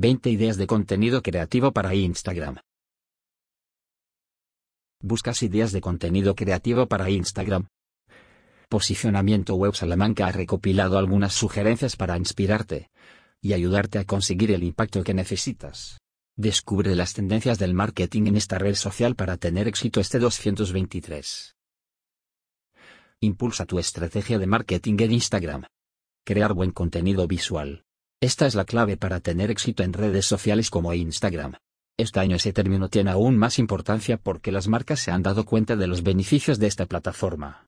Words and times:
20 0.00 0.30
ideas 0.30 0.56
de 0.56 0.66
contenido 0.66 1.20
creativo 1.20 1.72
para 1.72 1.94
Instagram. 1.94 2.56
¿Buscas 5.02 5.42
ideas 5.42 5.72
de 5.72 5.82
contenido 5.82 6.34
creativo 6.34 6.86
para 6.86 7.10
Instagram? 7.10 7.66
Posicionamiento 8.70 9.56
Web 9.56 9.74
Salamanca 9.74 10.26
ha 10.26 10.32
recopilado 10.32 10.96
algunas 10.96 11.34
sugerencias 11.34 11.96
para 11.96 12.16
inspirarte 12.16 12.88
y 13.42 13.52
ayudarte 13.52 13.98
a 13.98 14.06
conseguir 14.06 14.52
el 14.52 14.62
impacto 14.62 15.04
que 15.04 15.12
necesitas. 15.12 15.98
Descubre 16.34 16.96
las 16.96 17.12
tendencias 17.12 17.58
del 17.58 17.74
marketing 17.74 18.28
en 18.28 18.36
esta 18.36 18.56
red 18.56 18.76
social 18.76 19.16
para 19.16 19.36
tener 19.36 19.68
éxito 19.68 20.00
este 20.00 20.18
223. 20.18 21.56
Impulsa 23.20 23.66
tu 23.66 23.78
estrategia 23.78 24.38
de 24.38 24.46
marketing 24.46 24.96
en 25.00 25.12
Instagram. 25.12 25.64
Crear 26.24 26.54
buen 26.54 26.70
contenido 26.70 27.26
visual. 27.26 27.84
Esta 28.22 28.46
es 28.46 28.54
la 28.54 28.64
clave 28.64 28.96
para 28.96 29.20
tener 29.20 29.50
éxito 29.50 29.82
en 29.82 29.92
redes 29.92 30.26
sociales 30.26 30.70
como 30.70 30.92
Instagram. 30.92 31.54
Este 31.98 32.20
año 32.20 32.36
ese 32.36 32.52
término 32.52 32.88
tiene 32.88 33.10
aún 33.10 33.36
más 33.36 33.58
importancia 33.58 34.16
porque 34.16 34.52
las 34.52 34.68
marcas 34.68 35.00
se 35.00 35.10
han 35.10 35.22
dado 35.22 35.44
cuenta 35.44 35.76
de 35.76 35.86
los 35.86 36.02
beneficios 36.02 36.58
de 36.58 36.66
esta 36.66 36.86
plataforma 36.86 37.66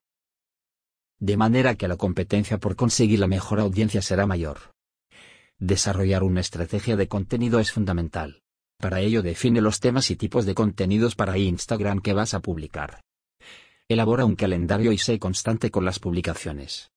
de 1.23 1.37
manera 1.37 1.77
que 1.77 1.87
la 1.87 1.97
competencia 1.97 2.59
por 2.59 2.75
conseguir 2.75 3.21
la 3.21 3.29
mejor 3.29 3.61
audiencia 3.61 4.03
será 4.03 4.27
mayor. 4.27 4.73
Desarrollar 5.57 6.25
una 6.25 6.41
estrategia 6.41 6.97
de 6.97 7.07
contenido 7.07 7.61
es 7.61 7.71
fundamental. 7.71 8.43
Para 8.77 8.99
ello 8.99 9.23
define 9.23 9.61
los 9.61 9.79
temas 9.79 10.11
y 10.11 10.17
tipos 10.17 10.47
de 10.47 10.57
contenidos 10.57 11.15
para 11.15 11.39
Instagram 11.39 12.01
que 12.01 12.13
vas 12.13 12.35
a 12.35 12.41
publicar. 12.41 13.03
Elabora 13.87 14.25
un 14.25 14.35
calendario 14.35 14.91
y 14.91 14.99
sé 14.99 15.21
constante 15.21 15.71
con 15.71 15.85
las 15.85 16.01
publicaciones. 16.01 16.91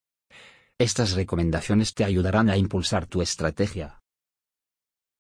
Estas 0.78 1.14
recomendaciones 1.14 1.94
te 1.94 2.04
ayudarán 2.04 2.50
a 2.50 2.58
impulsar 2.58 3.06
tu 3.08 3.22
estrategia. 3.22 4.02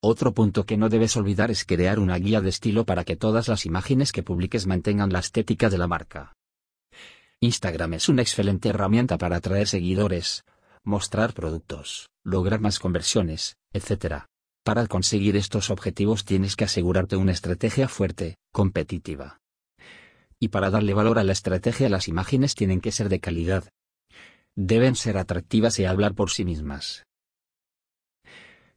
Otro 0.04 0.34
punto 0.34 0.66
que 0.66 0.76
no 0.76 0.90
debes 0.90 1.16
olvidar 1.16 1.50
es 1.50 1.64
crear 1.64 1.98
una 2.00 2.18
guía 2.18 2.42
de 2.42 2.50
estilo 2.50 2.86
para 2.86 3.06
que 3.06 3.16
todas 3.16 3.48
las 3.48 3.66
imágenes 3.66 4.12
que 4.12 4.22
publiques 4.22 4.68
mantengan 4.68 5.14
la 5.14 5.20
estética 5.20 5.70
de 5.70 5.78
la 5.78 5.88
marca. 5.88 6.34
Instagram 7.40 7.94
es 7.94 8.10
una 8.10 8.22
excelente 8.22 8.68
herramienta 8.68 9.18
para 9.18 9.38
atraer 9.38 9.70
seguidores, 9.70 10.44
mostrar 10.84 11.34
productos, 11.34 12.10
lograr 12.26 12.60
más 12.60 12.78
conversiones, 12.78 13.56
etc. 13.72 14.26
Para 14.66 14.86
conseguir 14.88 15.38
estos 15.38 15.70
objetivos 15.70 16.26
tienes 16.26 16.58
que 16.58 16.66
asegurarte 16.66 17.16
una 17.16 17.32
estrategia 17.32 17.88
fuerte, 17.88 18.36
competitiva. 18.52 19.38
Y 20.38 20.50
para 20.50 20.70
darle 20.70 20.94
valor 20.94 21.18
a 21.18 21.24
la 21.24 21.32
estrategia 21.32 21.88
las 21.88 22.10
imágenes 22.10 22.56
tienen 22.56 22.82
que 22.82 22.92
ser 22.92 23.08
de 23.08 23.22
calidad. 23.22 23.70
Deben 24.58 24.96
ser 24.96 25.18
atractivas 25.18 25.80
y 25.80 25.86
hablar 25.86 26.16
por 26.16 26.32
sí 26.32 26.46
mismas. 26.46 27.06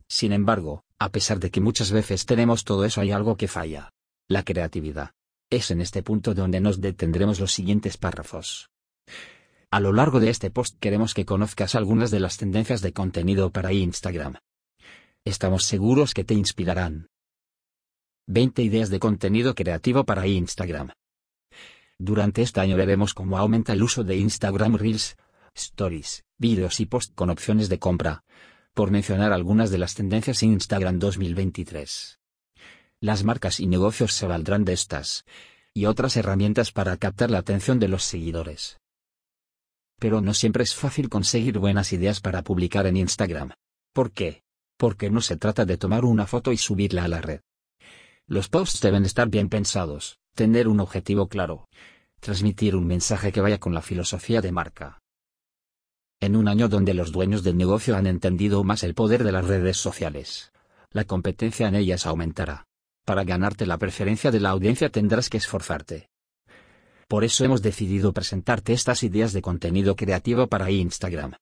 Sin 0.08 0.32
embargo, 0.32 0.82
a 0.98 1.10
pesar 1.10 1.38
de 1.38 1.50
que 1.50 1.60
muchas 1.60 1.92
veces 1.92 2.26
tenemos 2.26 2.64
todo 2.64 2.84
eso 2.84 3.00
hay 3.00 3.12
algo 3.12 3.36
que 3.36 3.46
falla. 3.46 3.90
La 4.28 4.42
creatividad. 4.42 5.12
Es 5.50 5.70
en 5.70 5.80
este 5.80 6.02
punto 6.02 6.34
donde 6.34 6.60
nos 6.60 6.80
detendremos 6.80 7.38
los 7.38 7.52
siguientes 7.52 7.96
párrafos. 7.96 8.70
A 9.70 9.80
lo 9.80 9.92
largo 9.92 10.18
de 10.18 10.30
este 10.30 10.50
post 10.50 10.76
queremos 10.80 11.14
que 11.14 11.24
conozcas 11.24 11.74
algunas 11.74 12.10
de 12.10 12.20
las 12.20 12.38
tendencias 12.38 12.80
de 12.80 12.92
contenido 12.92 13.50
para 13.50 13.72
Instagram. 13.72 14.36
Estamos 15.24 15.64
seguros 15.64 16.12
que 16.12 16.24
te 16.24 16.34
inspirarán. 16.34 17.08
20 18.26 18.62
ideas 18.62 18.90
de 18.90 18.98
contenido 18.98 19.54
creativo 19.54 20.04
para 20.04 20.26
Instagram. 20.26 20.90
Durante 21.98 22.42
este 22.42 22.60
año 22.60 22.76
veremos 22.76 23.14
cómo 23.14 23.38
aumenta 23.38 23.72
el 23.72 23.82
uso 23.82 24.04
de 24.04 24.16
Instagram 24.16 24.76
Reels, 24.76 25.16
Stories, 25.58 26.24
vídeos 26.38 26.80
y 26.80 26.86
post 26.86 27.14
con 27.14 27.30
opciones 27.30 27.68
de 27.68 27.78
compra, 27.78 28.24
por 28.74 28.90
mencionar 28.90 29.32
algunas 29.32 29.70
de 29.70 29.78
las 29.78 29.94
tendencias 29.94 30.42
en 30.42 30.52
Instagram 30.52 30.98
2023 30.98 32.18
las 33.00 33.22
marcas 33.22 33.60
y 33.60 33.66
negocios 33.66 34.12
se 34.12 34.26
valdrán 34.26 34.64
de 34.64 34.72
estas 34.72 35.24
y 35.72 35.86
otras 35.86 36.16
herramientas 36.16 36.72
para 36.72 36.96
captar 36.96 37.30
la 37.30 37.38
atención 37.38 37.78
de 37.78 37.88
los 37.88 38.02
seguidores. 38.02 38.78
Pero 40.00 40.20
no 40.20 40.34
siempre 40.34 40.64
es 40.64 40.74
fácil 40.74 41.08
conseguir 41.08 41.58
buenas 41.58 41.92
ideas 41.92 42.20
para 42.20 42.42
publicar 42.42 42.86
en 42.86 42.96
Instagram. 42.96 43.52
¿Por 43.92 44.10
qué? 44.12 44.42
Porque 44.76 45.10
no 45.10 45.20
se 45.20 45.36
trata 45.36 45.64
de 45.64 45.76
tomar 45.76 46.04
una 46.04 46.26
foto 46.26 46.52
y 46.52 46.56
subirla 46.56 47.04
a 47.04 47.08
la 47.08 47.20
red. 47.20 47.40
Los 48.26 48.48
posts 48.48 48.80
deben 48.80 49.04
estar 49.04 49.28
bien 49.28 49.48
pensados, 49.48 50.18
tener 50.34 50.66
un 50.66 50.80
objetivo 50.80 51.28
claro, 51.28 51.68
transmitir 52.20 52.74
un 52.74 52.86
mensaje 52.86 53.30
que 53.30 53.40
vaya 53.40 53.58
con 53.58 53.74
la 53.74 53.82
filosofía 53.82 54.40
de 54.40 54.52
marca. 54.52 54.98
En 56.20 56.34
un 56.34 56.48
año 56.48 56.68
donde 56.68 56.94
los 56.94 57.12
dueños 57.12 57.44
del 57.44 57.56
negocio 57.56 57.96
han 57.96 58.06
entendido 58.08 58.64
más 58.64 58.82
el 58.82 58.94
poder 58.94 59.22
de 59.22 59.30
las 59.30 59.46
redes 59.46 59.76
sociales, 59.76 60.52
la 60.90 61.04
competencia 61.04 61.68
en 61.68 61.76
ellas 61.76 62.06
aumentará. 62.06 62.66
Para 63.04 63.22
ganarte 63.22 63.66
la 63.66 63.78
preferencia 63.78 64.30
de 64.30 64.40
la 64.40 64.50
audiencia 64.50 64.90
tendrás 64.90 65.30
que 65.30 65.36
esforzarte. 65.36 66.10
Por 67.06 67.24
eso 67.24 67.44
hemos 67.44 67.62
decidido 67.62 68.12
presentarte 68.12 68.72
estas 68.72 69.02
ideas 69.02 69.32
de 69.32 69.42
contenido 69.42 69.94
creativo 69.94 70.48
para 70.48 70.70
Instagram. 70.70 71.34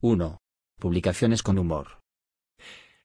1. 0.00 0.40
Publicaciones 0.78 1.42
con 1.42 1.58
humor. 1.58 2.00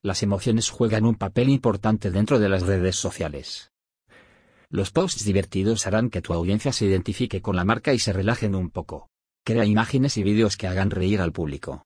Las 0.02 0.22
emociones 0.22 0.70
juegan 0.70 1.04
un 1.04 1.16
papel 1.16 1.50
importante 1.50 2.10
dentro 2.10 2.38
de 2.38 2.48
las 2.48 2.62
redes 2.62 2.96
sociales. 2.96 3.70
Los 4.70 4.90
posts 4.90 5.24
divertidos 5.24 5.86
harán 5.86 6.08
que 6.08 6.22
tu 6.22 6.32
audiencia 6.32 6.72
se 6.72 6.86
identifique 6.86 7.42
con 7.42 7.56
la 7.56 7.64
marca 7.64 7.92
y 7.92 7.98
se 7.98 8.12
relajen 8.12 8.54
un 8.54 8.70
poco. 8.70 9.10
Crea 9.46 9.64
imágenes 9.64 10.16
y 10.16 10.24
vídeos 10.24 10.56
que 10.56 10.66
hagan 10.66 10.90
reír 10.90 11.20
al 11.20 11.32
público. 11.32 11.84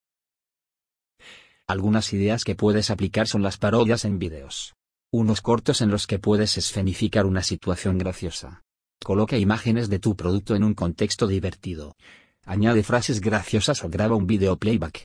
Algunas 1.66 2.12
ideas 2.14 2.42
que 2.42 2.54
puedes 2.56 2.90
aplicar 2.90 3.28
son 3.28 3.42
las 3.42 3.58
parodias 3.58 4.06
en 4.06 4.18
vídeos 4.18 4.74
unos 5.12 5.40
cortos 5.40 5.80
en 5.80 5.90
los 5.90 6.06
que 6.06 6.20
puedes 6.20 6.56
escenificar 6.56 7.26
una 7.26 7.42
situación 7.42 7.98
graciosa. 7.98 8.62
Coloca 9.02 9.36
imágenes 9.36 9.88
de 9.88 9.98
tu 9.98 10.14
producto 10.14 10.54
en 10.54 10.62
un 10.62 10.74
contexto 10.74 11.26
divertido. 11.26 11.96
Añade 12.44 12.84
frases 12.84 13.20
graciosas 13.20 13.82
o 13.82 13.88
graba 13.88 14.14
un 14.14 14.26
video 14.28 14.56
playback. 14.56 15.04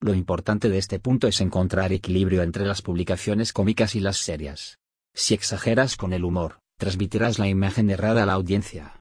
Lo 0.00 0.12
importante 0.12 0.68
de 0.68 0.76
este 0.76 0.98
punto 0.98 1.28
es 1.28 1.40
encontrar 1.40 1.92
equilibrio 1.92 2.42
entre 2.42 2.66
las 2.66 2.82
publicaciones 2.82 3.54
cómicas 3.54 3.94
y 3.94 4.00
las 4.00 4.18
serias. 4.18 4.78
Si 5.14 5.32
exageras 5.32 5.96
con 5.96 6.12
el 6.12 6.24
humor, 6.24 6.58
transmitirás 6.78 7.38
la 7.38 7.48
imagen 7.48 7.88
errada 7.88 8.24
a 8.24 8.26
la 8.26 8.34
audiencia. 8.34 9.00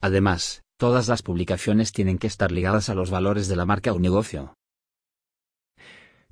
Además, 0.00 0.62
todas 0.82 1.06
las 1.06 1.22
publicaciones 1.22 1.92
tienen 1.92 2.18
que 2.18 2.26
estar 2.26 2.50
ligadas 2.50 2.88
a 2.88 2.94
los 2.96 3.08
valores 3.08 3.46
de 3.46 3.54
la 3.54 3.64
marca 3.64 3.92
o 3.92 4.00
negocio. 4.00 4.56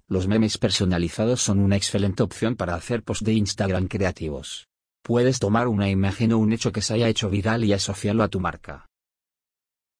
Los 0.08 0.26
memes 0.26 0.58
personalizados 0.58 1.40
son 1.40 1.60
una 1.60 1.76
excelente 1.76 2.24
opción 2.24 2.56
para 2.56 2.74
hacer 2.74 3.04
posts 3.04 3.24
de 3.24 3.34
Instagram 3.34 3.86
creativos. 3.86 4.66
Puedes 5.04 5.38
tomar 5.38 5.68
una 5.68 5.88
imagen 5.88 6.32
o 6.32 6.38
un 6.38 6.52
hecho 6.52 6.72
que 6.72 6.82
se 6.82 6.94
haya 6.94 7.08
hecho 7.08 7.30
viral 7.30 7.62
y 7.62 7.72
asociarlo 7.74 8.24
a 8.24 8.28
tu 8.28 8.40
marca. 8.40 8.88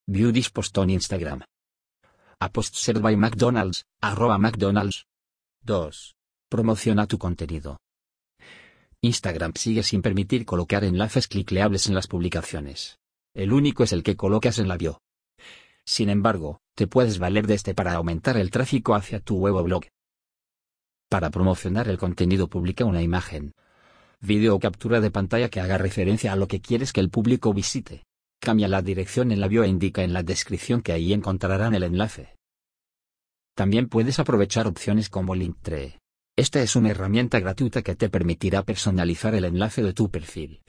View 0.08 0.32
this 0.32 0.50
post 0.50 0.76
on 0.78 0.90
Instagram. 0.90 1.44
A 2.40 2.50
post 2.50 2.74
shared 2.74 3.00
by 3.00 3.16
McDonald's, 3.16 3.84
arroba 4.00 4.36
McDonald's. 4.36 5.04
2. 5.62 6.16
Promociona 6.48 7.06
tu 7.06 7.18
contenido. 7.18 7.78
Instagram 9.00 9.52
sigue 9.54 9.84
sin 9.84 10.02
permitir 10.02 10.44
colocar 10.44 10.82
enlaces 10.82 11.28
clicleables 11.28 11.86
en 11.86 11.94
las 11.94 12.08
publicaciones. 12.08 12.99
El 13.34 13.52
único 13.52 13.84
es 13.84 13.92
el 13.92 14.02
que 14.02 14.16
colocas 14.16 14.58
en 14.58 14.66
la 14.66 14.76
bio. 14.76 15.00
Sin 15.84 16.08
embargo, 16.08 16.60
te 16.74 16.88
puedes 16.88 17.18
valer 17.18 17.46
de 17.46 17.54
este 17.54 17.74
para 17.74 17.92
aumentar 17.92 18.36
el 18.36 18.50
tráfico 18.50 18.94
hacia 18.94 19.20
tu 19.20 19.36
web 19.36 19.54
o 19.54 19.62
blog. 19.62 19.84
Para 21.08 21.30
promocionar 21.30 21.88
el 21.88 21.98
contenido 21.98 22.48
publica 22.48 22.84
una 22.84 23.02
imagen, 23.02 23.52
vídeo 24.20 24.54
o 24.54 24.60
captura 24.60 25.00
de 25.00 25.10
pantalla 25.10 25.48
que 25.48 25.60
haga 25.60 25.78
referencia 25.78 26.32
a 26.32 26.36
lo 26.36 26.48
que 26.48 26.60
quieres 26.60 26.92
que 26.92 27.00
el 27.00 27.10
público 27.10 27.54
visite. 27.54 28.04
Cambia 28.40 28.68
la 28.68 28.82
dirección 28.82 29.30
en 29.32 29.40
la 29.40 29.48
bio 29.48 29.62
e 29.64 29.68
indica 29.68 30.02
en 30.02 30.12
la 30.12 30.22
descripción 30.22 30.82
que 30.82 30.92
ahí 30.92 31.12
encontrarán 31.12 31.74
el 31.74 31.84
enlace. 31.84 32.36
También 33.54 33.88
puedes 33.88 34.18
aprovechar 34.18 34.66
opciones 34.66 35.08
como 35.08 35.34
Linktree. 35.34 35.98
Esta 36.36 36.62
es 36.62 36.74
una 36.74 36.90
herramienta 36.90 37.38
gratuita 37.38 37.82
que 37.82 37.96
te 37.96 38.08
permitirá 38.08 38.62
personalizar 38.62 39.34
el 39.34 39.44
enlace 39.44 39.82
de 39.82 39.92
tu 39.92 40.10
perfil 40.10 40.62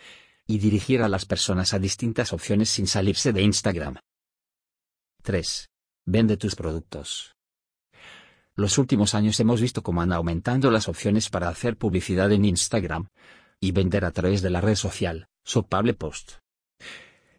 y 0.52 0.58
dirigir 0.58 1.02
a 1.02 1.08
las 1.08 1.26
personas 1.26 1.74
a 1.74 1.80
distintas 1.80 2.34
opciones 2.34 2.70
sin 2.70 2.86
salirse 2.86 3.32
de 3.32 3.42
Instagram. 3.42 3.96
3. 5.24 5.70
Vende 6.06 6.36
tus 6.36 6.56
productos. 6.56 7.36
Los 8.58 8.78
últimos 8.78 9.16
años 9.16 9.40
hemos 9.40 9.62
visto 9.62 9.82
cómo 9.82 10.02
han 10.02 10.12
aumentando 10.12 10.70
las 10.70 10.90
opciones 10.90 11.30
para 11.30 11.48
hacer 11.48 11.78
publicidad 11.78 12.30
en 12.34 12.44
Instagram 12.44 13.08
y 13.62 13.72
vender 13.72 14.04
a 14.04 14.12
través 14.12 14.42
de 14.42 14.50
la 14.50 14.60
red 14.60 14.76
social, 14.76 15.28
Sopable 15.46 15.94
Post. 15.94 16.34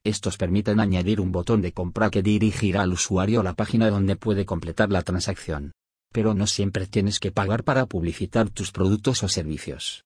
Estos 0.05 0.39
permiten 0.39 0.81
añadir 0.81 1.21
un 1.21 1.33
botón 1.33 1.61
de 1.61 1.73
compra 1.73 2.09
que 2.09 2.23
dirigirá 2.23 2.81
al 2.81 2.95
usuario 2.95 3.41
a 3.41 3.45
la 3.45 3.53
página 3.53 3.91
donde 3.91 4.17
puede 4.17 4.47
completar 4.47 4.91
la 4.91 5.03
transacción. 5.03 5.73
Pero 6.13 6.33
no 6.33 6.47
siempre 6.47 6.87
tienes 6.87 7.21
que 7.21 7.31
pagar 7.31 7.63
para 7.63 7.85
publicitar 7.85 8.49
tus 8.49 8.73
productos 8.73 9.23
o 9.23 9.29
servicios. 9.29 10.05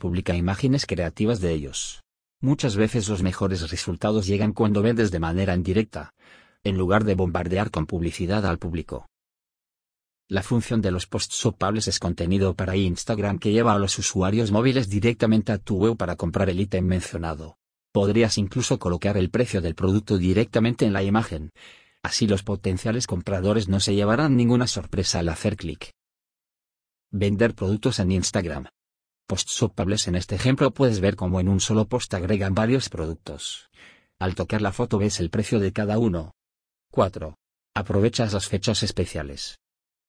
Publica 0.00 0.34
imágenes 0.34 0.86
creativas 0.86 1.42
de 1.42 1.52
ellos. 1.52 2.00
Muchas 2.40 2.74
veces 2.74 3.06
los 3.10 3.22
mejores 3.22 3.70
resultados 3.70 4.26
llegan 4.26 4.54
cuando 4.54 4.80
vendes 4.80 5.10
de 5.10 5.18
manera 5.18 5.54
indirecta, 5.54 6.14
en 6.64 6.78
lugar 6.78 7.04
de 7.04 7.14
bombardear 7.14 7.70
con 7.70 7.84
publicidad 7.84 8.46
al 8.46 8.58
público. 8.58 9.10
La 10.26 10.42
función 10.42 10.80
de 10.80 10.90
los 10.90 11.06
posts 11.06 11.34
sopables 11.34 11.86
es 11.86 11.98
contenido 11.98 12.54
para 12.54 12.76
Instagram 12.76 13.38
que 13.38 13.52
lleva 13.52 13.74
a 13.74 13.78
los 13.78 13.98
usuarios 13.98 14.50
móviles 14.50 14.88
directamente 14.88 15.52
a 15.52 15.58
tu 15.58 15.76
web 15.76 15.98
para 15.98 16.16
comprar 16.16 16.48
el 16.48 16.60
ítem 16.60 16.86
mencionado. 16.86 17.58
Podrías 17.92 18.38
incluso 18.38 18.78
colocar 18.78 19.18
el 19.18 19.28
precio 19.28 19.60
del 19.60 19.74
producto 19.74 20.16
directamente 20.16 20.86
en 20.86 20.94
la 20.94 21.02
imagen. 21.02 21.50
Así 22.02 22.26
los 22.26 22.42
potenciales 22.42 23.06
compradores 23.06 23.68
no 23.68 23.80
se 23.80 23.94
llevarán 23.94 24.34
ninguna 24.34 24.66
sorpresa 24.66 25.18
al 25.18 25.28
hacer 25.28 25.56
clic. 25.56 25.90
Vender 27.10 27.54
productos 27.54 27.98
en 27.98 28.12
Instagram. 28.12 28.64
Posts 29.30 29.52
sopables 29.52 30.08
en 30.08 30.16
este 30.16 30.34
ejemplo 30.34 30.72
puedes 30.72 30.98
ver 30.98 31.14
cómo 31.14 31.38
en 31.38 31.48
un 31.48 31.60
solo 31.60 31.86
post 31.86 32.12
agregan 32.14 32.52
varios 32.52 32.88
productos. 32.88 33.70
Al 34.18 34.34
tocar 34.34 34.60
la 34.60 34.72
foto 34.72 34.98
ves 34.98 35.20
el 35.20 35.30
precio 35.30 35.60
de 35.60 35.72
cada 35.72 35.98
uno. 35.98 36.34
4. 36.90 37.36
Aprovechas 37.76 38.32
las 38.32 38.48
fechas 38.48 38.82
especiales. 38.82 39.60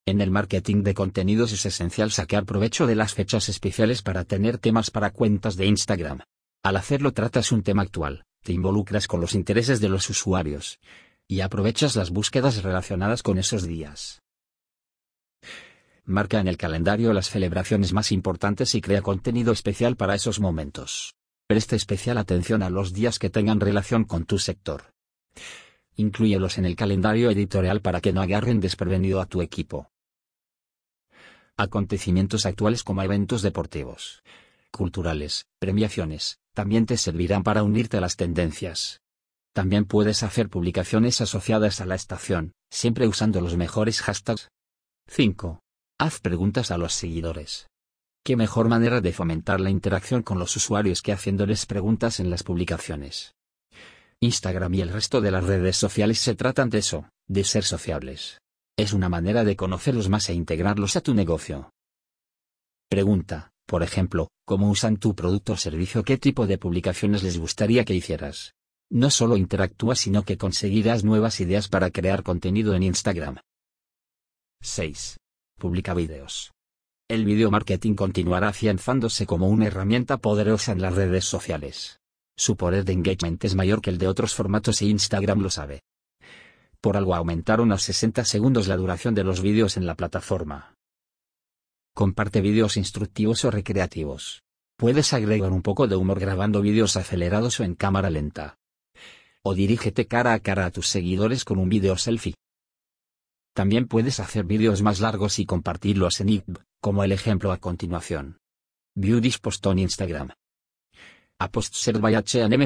En 0.07 0.21
el 0.21 0.31
marketing 0.31 0.81
de 0.81 0.95
contenidos 0.95 1.51
es 1.51 1.67
esencial 1.67 2.09
sacar 2.09 2.45
provecho 2.45 2.87
de 2.87 2.95
las 2.95 3.13
fechas 3.13 3.47
especiales 3.47 4.01
para 4.01 4.23
tener 4.23 4.57
temas 4.57 4.89
para 4.89 5.11
cuentas 5.11 5.55
de 5.55 5.67
Instagram. 5.67 6.21
Al 6.63 6.75
hacerlo 6.75 7.11
tratas 7.11 7.51
un 7.51 7.61
tema 7.61 7.83
actual, 7.83 8.23
te 8.43 8.53
involucras 8.53 9.05
con 9.05 9.21
los 9.21 9.35
intereses 9.35 9.79
de 9.79 9.89
los 9.89 10.09
usuarios 10.09 10.79
y 11.27 11.41
aprovechas 11.41 11.95
las 11.95 12.09
búsquedas 12.09 12.63
relacionadas 12.63 13.21
con 13.21 13.37
esos 13.37 13.67
días. 13.67 14.23
Marca 16.05 16.39
en 16.39 16.47
el 16.47 16.57
calendario 16.57 17.13
las 17.13 17.29
celebraciones 17.29 17.93
más 17.93 18.11
importantes 18.11 18.73
y 18.75 18.81
crea 18.81 19.01
contenido 19.01 19.53
especial 19.53 19.95
para 19.95 20.15
esos 20.15 20.39
momentos. 20.39 21.13
Preste 21.47 21.75
especial 21.75 22.17
atención 22.17 22.63
a 22.63 22.69
los 22.69 22.93
días 22.93 23.19
que 23.19 23.29
tengan 23.29 23.59
relación 23.59 24.05
con 24.05 24.25
tu 24.25 24.39
sector. 24.39 24.93
Inclúyelos 25.95 26.57
en 26.57 26.65
el 26.65 26.75
calendario 26.75 27.29
editorial 27.29 27.81
para 27.81 28.01
que 28.01 28.13
no 28.13 28.21
agarren 28.21 28.59
desprevenido 28.59 29.21
a 29.21 29.25
tu 29.25 29.41
equipo. 29.41 29.91
Acontecimientos 31.57 32.45
actuales 32.45 32.83
como 32.83 33.03
eventos 33.03 33.41
deportivos, 33.41 34.23
culturales, 34.71 35.45
premiaciones, 35.59 36.39
también 36.53 36.85
te 36.85 36.97
servirán 36.97 37.43
para 37.43 37.63
unirte 37.63 37.97
a 37.97 38.01
las 38.01 38.15
tendencias. 38.15 39.01
También 39.53 39.85
puedes 39.85 40.23
hacer 40.23 40.49
publicaciones 40.49 41.21
asociadas 41.21 41.81
a 41.81 41.85
la 41.85 41.95
estación, 41.95 42.53
siempre 42.71 43.07
usando 43.07 43.41
los 43.41 43.57
mejores 43.57 44.01
hashtags. 44.01 44.49
5. 45.07 45.59
Haz 46.01 46.19
preguntas 46.19 46.71
a 46.71 46.79
los 46.79 46.93
seguidores. 46.93 47.67
¿Qué 48.25 48.35
mejor 48.35 48.67
manera 48.67 49.01
de 49.01 49.13
fomentar 49.13 49.61
la 49.61 49.69
interacción 49.69 50.23
con 50.23 50.39
los 50.39 50.55
usuarios 50.55 51.03
que 51.03 51.11
haciéndoles 51.11 51.67
preguntas 51.67 52.19
en 52.19 52.31
las 52.31 52.41
publicaciones? 52.41 53.35
Instagram 54.19 54.73
y 54.73 54.81
el 54.81 54.89
resto 54.89 55.21
de 55.21 55.29
las 55.29 55.43
redes 55.43 55.77
sociales 55.77 56.17
se 56.17 56.33
tratan 56.33 56.71
de 56.71 56.79
eso, 56.79 57.07
de 57.27 57.43
ser 57.43 57.63
sociables. 57.63 58.41
Es 58.79 58.93
una 58.93 59.09
manera 59.09 59.43
de 59.43 59.55
conocerlos 59.55 60.09
más 60.09 60.27
e 60.29 60.33
integrarlos 60.33 60.95
a 60.95 61.01
tu 61.01 61.13
negocio. 61.13 61.69
Pregunta, 62.89 63.51
por 63.67 63.83
ejemplo, 63.83 64.31
cómo 64.43 64.71
usan 64.71 64.97
tu 64.97 65.13
producto 65.13 65.53
o 65.53 65.57
servicio, 65.57 66.03
qué 66.03 66.17
tipo 66.17 66.47
de 66.47 66.57
publicaciones 66.57 67.21
les 67.21 67.37
gustaría 67.37 67.85
que 67.85 67.93
hicieras. 67.93 68.55
No 68.89 69.11
solo 69.11 69.37
interactúas, 69.37 69.99
sino 69.99 70.23
que 70.23 70.39
conseguirás 70.39 71.03
nuevas 71.03 71.39
ideas 71.41 71.67
para 71.67 71.91
crear 71.91 72.23
contenido 72.23 72.73
en 72.73 72.81
Instagram. 72.81 73.37
6. 74.63 75.20
Publica 75.61 75.93
videos. 75.93 76.53
El 77.07 77.23
video 77.23 77.51
marketing 77.51 77.93
continuará 77.93 78.47
afianzándose 78.47 79.27
como 79.27 79.47
una 79.47 79.67
herramienta 79.67 80.17
poderosa 80.17 80.71
en 80.71 80.81
las 80.81 80.95
redes 80.95 81.25
sociales. 81.25 81.99
Su 82.35 82.57
poder 82.57 82.83
de 82.83 82.93
engagement 82.93 83.43
es 83.43 83.53
mayor 83.53 83.79
que 83.79 83.91
el 83.91 83.99
de 83.99 84.07
otros 84.07 84.33
formatos 84.33 84.81
y 84.81 84.89
Instagram 84.89 85.39
lo 85.39 85.51
sabe. 85.51 85.83
Por 86.81 86.97
algo 86.97 87.13
aumentaron 87.13 87.71
a 87.71 87.77
60 87.77 88.25
segundos 88.25 88.67
la 88.67 88.75
duración 88.75 89.13
de 89.13 89.23
los 89.23 89.43
vídeos 89.43 89.77
en 89.77 89.85
la 89.85 89.93
plataforma. 89.93 90.73
Comparte 91.93 92.41
vídeos 92.41 92.75
instructivos 92.75 93.45
o 93.45 93.51
recreativos. 93.51 94.41
Puedes 94.77 95.13
agregar 95.13 95.51
un 95.51 95.61
poco 95.61 95.87
de 95.87 95.95
humor 95.95 96.19
grabando 96.19 96.63
vídeos 96.63 96.97
acelerados 96.97 97.59
o 97.59 97.63
en 97.63 97.75
cámara 97.75 98.09
lenta. 98.09 98.57
O 99.43 99.53
dirígete 99.53 100.07
cara 100.07 100.33
a 100.33 100.39
cara 100.39 100.65
a 100.65 100.71
tus 100.71 100.87
seguidores 100.87 101.45
con 101.45 101.59
un 101.59 101.69
vídeo 101.69 101.95
selfie. 101.97 102.33
También 103.53 103.87
puedes 103.87 104.19
hacer 104.19 104.45
vídeos 104.45 104.81
más 104.81 104.99
largos 105.01 105.39
y 105.39 105.45
compartirlos 105.45 106.21
en 106.21 106.29
IGB, 106.29 106.59
como 106.79 107.03
el 107.03 107.11
ejemplo 107.11 107.51
a 107.51 107.57
continuación. 107.57 108.39
View 108.95 109.19
this 109.19 109.37
post 109.37 109.65
on 109.67 109.79
Instagram. 109.79 110.31
A 111.39 111.49
post 111.49 111.75
shared 111.75 112.01
by 112.01 112.15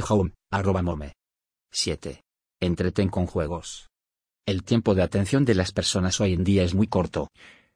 Home, 0.09 0.33
arroba 0.51 0.81
mome. 0.81 1.13
7. 1.71 2.23
Entreten 2.61 3.09
con 3.09 3.25
juegos. 3.25 3.89
El 4.45 4.63
tiempo 4.63 4.93
de 4.93 5.01
atención 5.01 5.43
de 5.43 5.55
las 5.55 5.71
personas 5.71 6.21
hoy 6.21 6.33
en 6.33 6.43
día 6.43 6.63
es 6.63 6.75
muy 6.75 6.87
corto, 6.87 7.29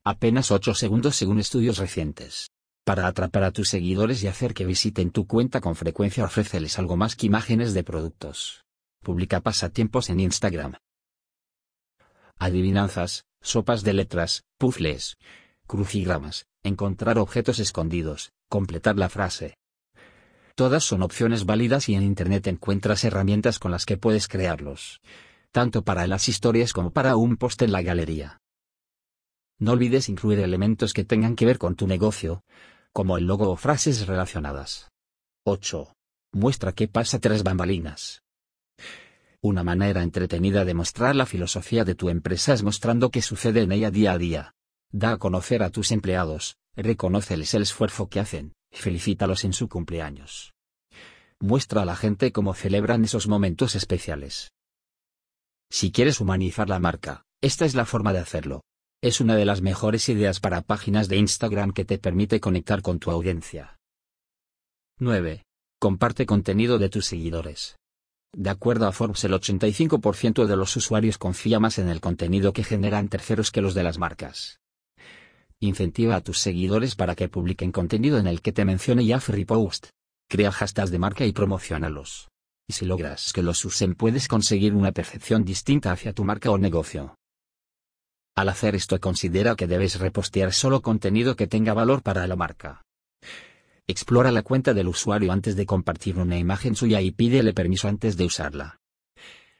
apenas 0.04 0.52
8 0.52 0.76
segundos 0.76 1.16
según 1.16 1.40
estudios 1.40 1.78
recientes. 1.80 2.52
Para 2.86 3.08
atrapar 3.08 3.44
a 3.44 3.52
tus 3.52 3.70
seguidores 3.70 4.24
y 4.24 4.28
hacer 4.28 4.54
que 4.54 4.66
visiten 4.66 5.12
tu 5.12 5.26
cuenta 5.26 5.62
con 5.62 5.76
frecuencia 5.76 6.26
ofréceles 6.26 6.78
algo 6.80 6.96
más 6.96 7.16
que 7.16 7.28
imágenes 7.28 7.74
de 7.74 7.84
productos. 7.84 8.64
Publica 9.02 9.42
pasatiempos 9.42 10.10
en 10.10 10.20
Instagram. 10.20 10.76
Adivinanzas, 12.40 13.26
sopas 13.42 13.84
de 13.84 13.92
letras, 13.92 14.46
puzzles, 14.58 15.18
crucigramas, 15.68 16.48
encontrar 16.64 17.20
objetos 17.20 17.60
escondidos, 17.60 18.32
completar 18.48 18.98
la 18.98 19.10
frase. 19.10 19.56
Todas 20.56 20.86
son 20.86 21.04
opciones 21.04 21.46
válidas 21.46 21.90
y 21.90 21.96
en 21.96 22.04
Internet 22.04 22.48
encuentras 22.48 23.04
herramientas 23.04 23.60
con 23.60 23.72
las 23.72 23.86
que 23.86 23.98
puedes 23.98 24.30
crearlos. 24.30 25.02
Tanto 25.52 25.84
para 25.84 26.08
las 26.08 26.30
historias 26.30 26.72
como 26.72 26.92
para 26.92 27.18
un 27.18 27.36
post 27.36 27.62
en 27.62 27.74
la 27.74 27.82
galería. 27.82 28.40
No 29.58 29.74
olvides 29.74 30.08
incluir 30.08 30.40
elementos 30.40 30.94
que 30.94 31.04
tengan 31.04 31.36
que 31.36 31.46
ver 31.46 31.58
con 31.58 31.76
tu 31.76 31.88
negocio, 31.88 32.44
como 32.94 33.18
el 33.18 33.26
logo 33.26 33.50
o 33.50 33.58
frases 33.58 34.08
relacionadas. 34.08 34.90
8. 35.46 35.94
Muestra 36.34 36.72
qué 36.72 36.88
pasa 36.88 37.20
tras 37.20 37.44
bambalinas. 37.44 38.22
Una 39.42 39.64
manera 39.64 40.04
entretenida 40.04 40.66
de 40.66 40.74
mostrar 40.74 41.16
la 41.16 41.26
filosofía 41.26 41.86
de 41.86 41.96
tu 41.96 42.10
empresa 42.10 42.54
es 42.54 42.62
mostrando 42.62 43.10
qué 43.10 43.22
sucede 43.22 43.62
en 43.62 43.72
ella 43.72 43.90
día 43.90 44.12
a 44.12 44.18
día. 44.18 44.56
Da 44.92 45.12
a 45.12 45.18
conocer 45.18 45.64
a 45.64 45.70
tus 45.70 45.92
empleados, 45.92 46.58
reconóceles 46.76 47.54
el 47.54 47.62
esfuerzo 47.62 48.10
que 48.10 48.20
hacen, 48.20 48.52
felicítalos 48.74 49.46
en 49.46 49.54
su 49.54 49.70
cumpleaños. 49.70 50.54
Muestra 51.40 51.84
a 51.84 51.86
la 51.86 51.96
gente 51.96 52.34
cómo 52.34 52.54
celebran 52.54 53.06
esos 53.06 53.30
momentos 53.30 53.76
especiales. 53.76 54.52
Si 55.72 55.94
quieres 55.94 56.20
humanizar 56.20 56.68
la 56.68 56.80
marca, 56.80 57.24
esta 57.40 57.64
es 57.64 57.76
la 57.76 57.86
forma 57.86 58.12
de 58.12 58.20
hacerlo. 58.20 58.64
Es 59.02 59.22
una 59.22 59.38
de 59.38 59.46
las 59.46 59.62
mejores 59.62 60.10
ideas 60.10 60.42
para 60.42 60.64
páginas 60.64 61.08
de 61.08 61.16
Instagram 61.16 61.72
que 61.72 61.86
te 61.86 61.98
permite 61.98 62.42
conectar 62.42 62.82
con 62.82 63.00
tu 63.00 63.10
audiencia. 63.10 63.78
9. 65.00 65.44
Comparte 65.80 66.26
contenido 66.26 66.78
de 66.78 66.90
tus 66.90 67.06
seguidores. 67.06 67.79
De 68.34 68.50
acuerdo 68.50 68.88
a 68.88 68.92
Forbes, 68.92 69.24
el 69.24 69.34
85% 69.34 70.46
de 70.46 70.56
los 70.56 70.76
usuarios 70.76 71.18
confía 71.18 71.60
más 71.60 71.80
en 71.80 71.90
el 71.90 72.00
contenido 72.00 72.54
que 72.54 72.64
generan 72.64 73.10
terceros 73.10 73.52
que 73.52 73.62
los 73.62 73.74
de 73.74 73.84
las 73.84 73.98
marcas. 73.98 74.60
Incentiva 75.60 76.16
a 76.16 76.22
tus 76.22 76.40
seguidores 76.40 76.96
para 76.96 77.16
que 77.16 77.28
publiquen 77.28 77.72
contenido 77.72 78.18
en 78.18 78.28
el 78.28 78.42
que 78.42 78.54
te 78.54 78.66
mencione 78.66 79.04
y 79.04 79.12
haz 79.12 79.30
repost. 79.30 79.88
Crea 80.30 80.52
hashtags 80.52 80.92
de 80.92 81.00
marca 81.00 81.26
y 81.26 81.34
promocionalos. 81.34 82.30
Y 82.68 82.74
si 82.74 82.86
logras 82.86 83.34
que 83.34 83.42
los 83.42 83.66
usen 83.66 83.96
puedes 83.96 84.28
conseguir 84.28 84.76
una 84.76 84.92
percepción 84.92 85.44
distinta 85.44 85.92
hacia 85.92 86.14
tu 86.14 86.24
marca 86.24 86.52
o 86.52 86.58
negocio. 86.58 87.16
Al 88.36 88.48
hacer 88.48 88.76
esto 88.76 89.00
considera 89.02 89.56
que 89.56 89.68
debes 89.68 90.00
repostear 90.00 90.54
solo 90.54 90.82
contenido 90.82 91.36
que 91.36 91.48
tenga 91.48 91.74
valor 91.74 92.04
para 92.04 92.26
la 92.28 92.36
marca. 92.36 92.84
Explora 93.90 94.32
la 94.32 94.44
cuenta 94.44 94.76
del 94.76 94.88
usuario 94.88 95.32
antes 95.32 95.56
de 95.56 95.66
compartir 95.66 96.20
una 96.20 96.38
imagen 96.38 96.76
suya 96.76 97.02
y 97.02 97.10
pídele 97.10 97.54
permiso 97.54 97.88
antes 97.88 98.18
de 98.18 98.26
usarla. 98.26 98.80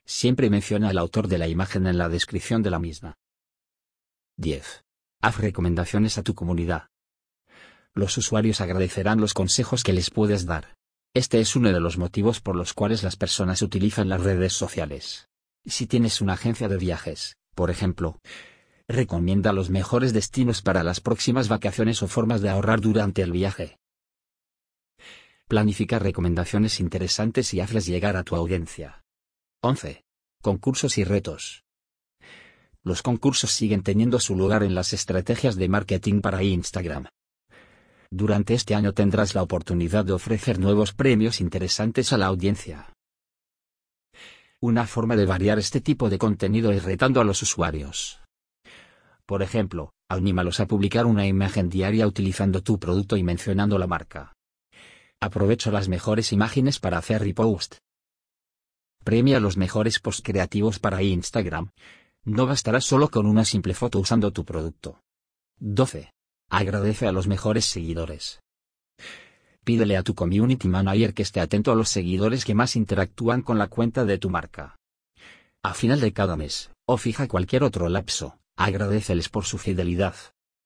Siempre 0.06 0.52
menciona 0.52 0.90
al 0.90 1.00
autor 1.00 1.28
de 1.28 1.40
la 1.40 1.48
imagen 1.48 1.88
en 1.88 1.98
la 1.98 2.10
descripción 2.10 2.62
de 2.62 2.70
la 2.70 2.78
misma. 2.78 3.18
10. 4.38 4.86
Haz 5.24 5.38
recomendaciones 5.40 6.20
a 6.20 6.22
tu 6.22 6.36
comunidad. 6.36 6.90
Los 7.96 8.20
usuarios 8.20 8.62
agradecerán 8.62 9.20
los 9.20 9.34
consejos 9.34 9.84
que 9.84 9.94
les 9.94 10.12
puedes 10.12 10.46
dar. 10.46 10.76
Este 11.16 11.40
es 11.40 11.56
uno 11.56 11.74
de 11.74 11.80
los 11.80 11.98
motivos 11.98 12.40
por 12.40 12.56
los 12.56 12.76
cuales 12.76 13.02
las 13.02 13.16
personas 13.16 13.64
utilizan 13.64 14.10
las 14.10 14.22
redes 14.22 14.54
sociales. 14.54 15.28
Si 15.66 15.88
tienes 15.88 16.22
una 16.22 16.34
agencia 16.34 16.68
de 16.68 16.78
viajes, 16.78 17.36
por 17.56 17.72
ejemplo, 17.72 18.20
recomienda 18.88 19.54
los 19.54 19.72
mejores 19.72 20.14
destinos 20.14 20.62
para 20.62 20.84
las 20.84 21.02
próximas 21.02 21.48
vacaciones 21.48 22.04
o 22.04 22.08
formas 22.08 22.42
de 22.42 22.50
ahorrar 22.50 22.80
durante 22.80 23.24
el 23.24 23.32
viaje. 23.32 23.79
Planifica 25.50 25.98
recomendaciones 25.98 26.80
interesantes 26.80 27.56
y 27.56 27.60
hazles 27.60 27.88
llegar 27.88 28.16
a 28.16 28.24
tu 28.24 28.36
audiencia. 28.36 29.02
11. 29.64 30.04
Concursos 30.44 31.00
y 31.00 31.04
retos. 31.04 31.64
Los 32.84 33.02
concursos 33.02 33.50
siguen 33.50 33.82
teniendo 33.82 34.20
su 34.20 34.36
lugar 34.36 34.62
en 34.62 34.76
las 34.76 34.94
estrategias 34.94 35.56
de 35.56 35.68
marketing 35.68 36.22
para 36.22 36.44
Instagram. 36.44 37.08
Durante 38.12 38.54
este 38.54 38.76
año 38.76 38.94
tendrás 38.94 39.34
la 39.34 39.42
oportunidad 39.42 40.06
de 40.06 40.14
ofrecer 40.14 40.60
nuevos 40.60 40.94
premios 40.94 41.42
interesantes 41.42 42.14
a 42.14 42.20
la 42.20 42.28
audiencia. 42.28 42.94
Una 44.62 44.86
forma 44.86 45.16
de 45.16 45.26
variar 45.26 45.58
este 45.58 45.82
tipo 45.82 46.12
de 46.12 46.20
contenido 46.20 46.72
es 46.72 46.84
retando 46.84 47.22
a 47.22 47.24
los 47.24 47.42
usuarios 47.42 48.22
Por 49.26 49.42
ejemplo, 49.42 49.94
anímalos 50.12 50.60
a 50.60 50.68
publicar 50.68 51.08
una 51.08 51.26
imagen 51.26 51.70
diaria 51.70 52.06
utilizando 52.06 52.62
tu 52.62 52.78
producto 52.78 53.18
y 53.18 53.24
mencionando 53.24 53.80
la 53.80 53.88
marca. 53.88 54.36
Aprovecha 55.22 55.70
las 55.70 55.90
mejores 55.90 56.32
imágenes 56.32 56.80
para 56.80 56.98
hacer 56.98 57.22
repost. 57.22 57.76
Premia 59.04 59.42
los 59.42 59.58
mejores 59.58 60.00
posts 60.00 60.22
creativos 60.24 60.80
para 60.80 61.04
Instagram. 61.04 61.72
No 62.24 62.46
bastará 62.46 62.80
solo 62.80 63.10
con 63.10 63.26
una 63.26 63.44
simple 63.44 63.74
foto 63.74 64.00
usando 64.00 64.32
tu 64.32 64.46
producto. 64.46 65.02
12. 65.60 66.12
Agradece 66.50 67.06
a 67.08 67.12
los 67.12 67.28
mejores 67.28 67.66
seguidores. 67.66 68.40
Pídele 69.66 69.98
a 69.98 70.04
tu 70.04 70.16
community 70.16 70.70
manager 70.70 71.14
que 71.14 71.24
esté 71.24 71.42
atento 71.42 71.72
a 71.72 71.76
los 71.76 71.90
seguidores 71.90 72.46
que 72.46 72.56
más 72.56 72.78
interactúan 72.78 73.42
con 73.42 73.58
la 73.58 73.68
cuenta 73.68 74.06
de 74.06 74.18
tu 74.18 74.30
marca. 74.30 74.78
A 75.64 75.74
final 75.74 76.00
de 76.00 76.14
cada 76.14 76.38
mes, 76.38 76.72
o 76.88 76.96
fija 76.96 77.28
cualquier 77.28 77.64
otro 77.64 77.90
lapso, 77.90 78.40
agradeceles 78.56 79.28
por 79.28 79.44
su 79.44 79.58
fidelidad. 79.58 80.16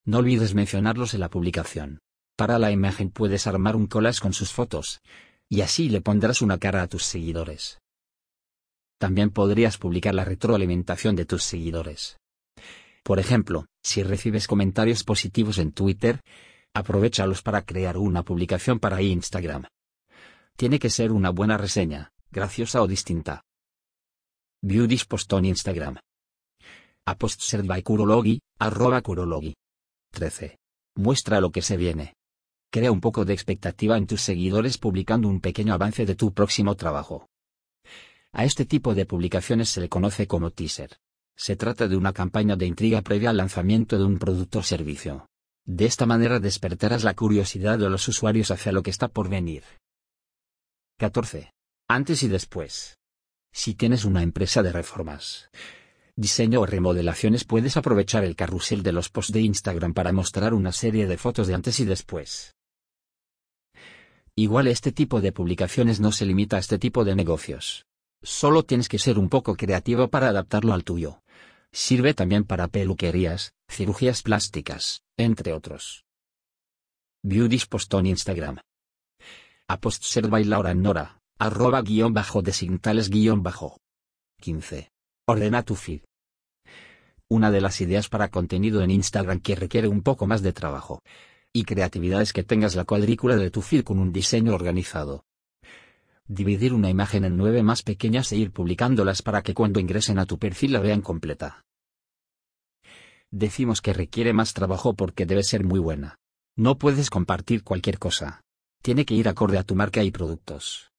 No 0.05 0.19
olvides 0.19 0.53
mencionarlos 0.53 1.15
en 1.15 1.21
la 1.21 1.29
publicación. 1.29 1.99
Para 2.35 2.57
la 2.57 2.71
imagen 2.71 3.09
puedes 3.11 3.45
armar 3.47 3.75
un 3.75 3.87
collage 3.87 4.19
con 4.19 4.33
sus 4.33 4.51
fotos. 4.51 5.01
Y 5.49 5.61
así 5.61 5.89
le 5.89 6.01
pondrás 6.01 6.41
una 6.41 6.57
cara 6.57 6.81
a 6.81 6.87
tus 6.87 7.03
seguidores. 7.05 7.79
También 8.97 9.29
podrías 9.29 9.77
publicar 9.77 10.15
la 10.15 10.25
retroalimentación 10.25 11.15
de 11.15 11.25
tus 11.25 11.43
seguidores. 11.43 12.17
Por 13.03 13.19
ejemplo, 13.19 13.65
si 13.83 14.01
recibes 14.01 14.47
comentarios 14.47 15.03
positivos 15.03 15.57
en 15.57 15.73
Twitter, 15.73 16.21
aprovechalos 16.73 17.41
para 17.41 17.63
crear 17.63 17.97
una 17.97 18.23
publicación 18.23 18.79
para 18.79 19.01
Instagram. 19.01 19.65
Tiene 20.55 20.79
que 20.79 20.89
ser 20.89 21.11
una 21.11 21.29
buena 21.29 21.57
reseña, 21.57 22.11
graciosa 22.31 22.81
o 22.81 22.87
distinta. 22.87 23.43
View 24.63 24.87
this 24.87 25.05
post 25.05 25.31
on 25.33 25.45
Instagram. 25.45 25.97
A 27.05 27.17
post 27.17 27.41
by 27.65 27.83
Kurologi, 27.83 28.39
arroba 28.59 29.01
Kurologi. 29.01 29.53
13. 30.13 30.57
Muestra 30.95 31.41
lo 31.41 31.51
que 31.51 31.61
se 31.61 31.75
viene. 31.75 32.13
Crea 32.73 32.91
un 32.91 33.01
poco 33.01 33.23
de 33.23 33.33
expectativa 33.33 33.97
en 33.97 34.07
tus 34.07 34.23
seguidores 34.23 34.79
publicando 34.79 35.27
un 35.27 35.41
pequeño 35.41 35.75
avance 35.75 36.07
de 36.07 36.15
tu 36.15 36.33
próximo 36.33 36.75
trabajo. 36.75 37.29
A 38.31 38.45
este 38.45 38.65
tipo 38.65 38.95
de 38.95 39.05
publicaciones 39.05 39.69
se 39.69 39.79
le 39.79 39.89
conoce 39.89 40.25
como 40.25 40.49
teaser. 40.49 40.97
Se 41.37 41.55
trata 41.55 41.87
de 41.87 41.95
una 41.95 42.13
campaña 42.13 42.55
de 42.55 42.65
intriga 42.65 43.03
previa 43.03 43.29
al 43.29 43.37
lanzamiento 43.37 43.99
de 43.99 44.05
un 44.05 44.17
producto 44.17 44.57
o 44.57 44.63
servicio. 44.63 45.27
De 45.67 45.85
esta 45.85 46.07
manera 46.07 46.39
despertarás 46.39 47.03
la 47.03 47.13
curiosidad 47.13 47.77
de 47.77 47.91
los 47.91 48.07
usuarios 48.07 48.49
hacia 48.49 48.71
lo 48.71 48.81
que 48.81 48.89
está 48.89 49.07
por 49.07 49.29
venir. 49.29 49.63
14. 50.97 51.51
Antes 51.87 52.23
y 52.23 52.27
después. 52.27 52.97
Si 53.51 53.75
tienes 53.75 54.03
una 54.03 54.23
empresa 54.23 54.63
de 54.63 54.71
reformas, 54.71 55.51
diseño 56.15 56.61
o 56.61 56.65
remodelaciones 56.65 57.43
puedes 57.43 57.77
aprovechar 57.77 58.23
el 58.23 58.35
carrusel 58.35 58.81
de 58.81 58.93
los 58.93 59.09
posts 59.09 59.31
de 59.31 59.41
Instagram 59.41 59.93
para 59.93 60.11
mostrar 60.11 60.55
una 60.55 60.71
serie 60.71 61.05
de 61.05 61.19
fotos 61.19 61.45
de 61.45 61.53
antes 61.53 61.79
y 61.79 61.85
después. 61.85 62.55
Igual 64.35 64.67
este 64.67 64.91
tipo 64.91 65.21
de 65.21 65.31
publicaciones 65.31 65.99
no 65.99 66.11
se 66.11 66.25
limita 66.25 66.55
a 66.57 66.59
este 66.59 66.79
tipo 66.79 67.05
de 67.05 67.15
negocios. 67.15 67.85
Solo 68.23 68.63
tienes 68.63 68.89
que 68.89 68.97
ser 68.97 69.19
un 69.19 69.29
poco 69.29 69.55
creativo 69.55 70.07
para 70.07 70.29
adaptarlo 70.29 70.73
al 70.73 70.83
tuyo. 70.83 71.21
Sirve 71.71 72.15
también 72.15 72.43
para 72.43 72.67
peluquerías, 72.67 73.53
cirugías 73.69 74.23
plásticas, 74.23 75.03
entre 75.17 75.53
otros. 75.53 76.03
Beauty 77.23 77.59
post 77.69 77.93
on 77.93 78.07
Instagram. 78.07 78.57
A 79.67 79.79
post 79.79 80.03
ser 80.03 80.27
by 80.27 80.43
Laura 80.45 80.73
Nora, 80.73 81.19
arroba 81.37 81.83
guion 81.83 82.13
bajo 82.13 82.41
desintales 82.41 83.11
guion 83.11 83.43
bajo. 83.43 83.77
15. 84.41 84.89
Ordena 85.27 85.61
tu 85.61 85.75
feed. 85.75 86.01
Una 87.29 87.51
de 87.51 87.61
las 87.61 87.81
ideas 87.81 88.09
para 88.09 88.29
contenido 88.29 88.81
en 88.81 88.89
Instagram 88.89 89.41
que 89.41 89.55
requiere 89.55 89.87
un 89.87 90.01
poco 90.01 90.25
más 90.25 90.41
de 90.41 90.53
trabajo 90.53 91.03
y 91.53 91.65
creatividad 91.65 92.23
es 92.23 92.33
que 92.33 92.43
tengas 92.43 92.75
la 92.75 92.83
cuadrícula 92.83 93.35
de 93.37 93.51
tu 93.51 93.61
feed 93.61 93.83
con 93.83 93.99
un 93.99 94.11
diseño 94.11 94.55
organizado. 94.55 95.23
Dividir 96.25 96.73
una 96.73 96.89
imagen 96.89 97.25
en 97.25 97.37
nueve 97.37 97.61
más 97.61 97.83
pequeñas 97.83 98.31
e 98.31 98.37
ir 98.37 98.51
publicándolas 98.51 99.21
para 99.21 99.43
que 99.43 99.53
cuando 99.53 99.79
ingresen 99.79 100.17
a 100.17 100.25
tu 100.25 100.39
perfil 100.39 100.73
la 100.73 100.79
vean 100.79 101.01
completa. 101.01 101.63
Decimos 103.29 103.81
que 103.81 103.93
requiere 103.93 104.33
más 104.33 104.53
trabajo 104.53 104.95
porque 104.95 105.27
debe 105.27 105.43
ser 105.43 105.63
muy 105.63 105.79
buena. 105.79 106.17
No 106.55 106.77
puedes 106.77 107.11
compartir 107.11 107.63
cualquier 107.63 107.99
cosa. 107.99 108.41
Tiene 108.81 109.05
que 109.05 109.13
ir 109.13 109.27
acorde 109.27 109.59
a 109.59 109.63
tu 109.63 109.75
marca 109.75 110.03
y 110.03 110.11
productos. 110.11 110.91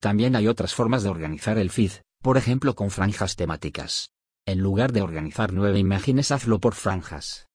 También 0.00 0.36
hay 0.36 0.48
otras 0.48 0.74
formas 0.74 1.02
de 1.02 1.10
organizar 1.10 1.58
el 1.58 1.70
feed, 1.70 1.92
por 2.22 2.36
ejemplo 2.38 2.74
con 2.74 2.90
franjas 2.90 3.36
temáticas. 3.36 4.10
En 4.46 4.60
lugar 4.60 4.92
de 4.92 5.02
organizar 5.02 5.52
nueve 5.52 5.78
imágenes 5.78 6.30
hazlo 6.30 6.60
por 6.60 6.74
franjas. 6.74 7.48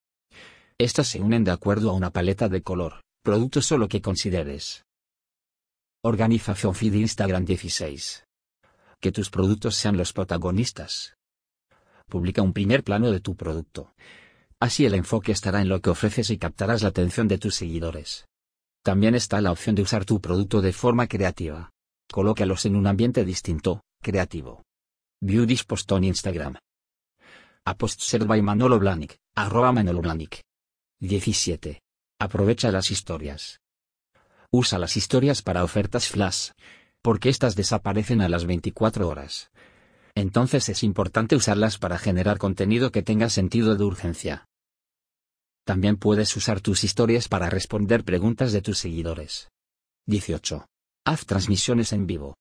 Estas 0.83 1.07
se 1.07 1.21
unen 1.21 1.45
de 1.45 1.51
acuerdo 1.51 1.89
a 1.89 1.93
una 1.93 2.11
paleta 2.11 2.49
de 2.49 2.61
color, 2.61 3.05
productos 3.23 3.71
o 3.71 3.77
lo 3.77 3.87
que 3.87 4.01
consideres. 4.01 4.83
Organización 6.03 6.75
Feed 6.75 6.95
Instagram 6.95 7.45
16. 7.45 8.25
Que 8.99 9.13
tus 9.13 9.29
productos 9.29 9.75
sean 9.75 9.95
los 9.95 10.11
protagonistas. 10.11 11.15
Publica 12.09 12.41
un 12.41 12.51
primer 12.51 12.83
plano 12.83 13.11
de 13.11 13.21
tu 13.21 13.37
producto. 13.37 13.93
Así 14.59 14.85
el 14.85 14.95
enfoque 14.95 15.31
estará 15.31 15.61
en 15.61 15.69
lo 15.69 15.79
que 15.79 15.89
ofreces 15.89 16.29
y 16.31 16.37
captarás 16.37 16.81
la 16.81 16.89
atención 16.89 17.29
de 17.29 17.37
tus 17.37 17.55
seguidores. 17.55 18.25
También 18.83 19.15
está 19.15 19.39
la 19.39 19.53
opción 19.53 19.75
de 19.75 19.83
usar 19.83 20.03
tu 20.03 20.19
producto 20.19 20.59
de 20.59 20.73
forma 20.73 21.07
creativa. 21.07 21.71
Colócalos 22.11 22.65
en 22.65 22.75
un 22.75 22.87
ambiente 22.87 23.23
distinto, 23.23 23.85
creativo. 24.01 24.63
This 25.21 25.63
post 25.63 25.89
on 25.93 26.03
Instagram. 26.03 26.57
A 27.65 27.73
post 27.73 28.17
by 28.25 28.41
Manolo 28.41 28.79
Blahnik, 28.79 29.15
arroba 29.33 29.71
Manolo. 29.71 30.01
17. 31.03 31.81
Aprovecha 32.17 32.71
las 32.71 32.89
historias. 32.89 33.59
Usa 34.51 34.79
las 34.79 34.95
historias 34.95 35.41
para 35.41 35.65
ofertas 35.65 36.07
flash, 36.07 36.51
porque 37.01 37.27
estas 37.27 37.57
desaparecen 37.57 38.21
a 38.21 38.29
las 38.29 38.45
24 38.45 39.09
horas. 39.09 39.51
Entonces 40.15 40.69
es 40.69 40.81
importante 40.81 41.35
usarlas 41.35 41.77
para 41.77 41.97
generar 41.97 42.37
contenido 42.37 42.93
que 42.93 43.03
tenga 43.03 43.29
sentido 43.29 43.75
de 43.75 43.83
urgencia. 43.83 44.45
También 45.65 45.97
puedes 45.97 46.33
usar 46.37 46.61
tus 46.61 46.85
historias 46.85 47.27
para 47.27 47.49
responder 47.49 48.05
preguntas 48.05 48.53
de 48.53 48.61
tus 48.61 48.77
seguidores. 48.77 49.49
18. 50.07 50.65
Haz 51.05 51.25
transmisiones 51.25 51.91
en 51.91 52.07
vivo. 52.07 52.37